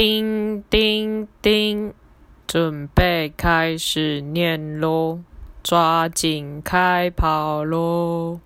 [0.00, 1.92] 叮叮叮
[2.46, 5.18] 准备开始念喽
[5.60, 8.38] 抓紧开跑喽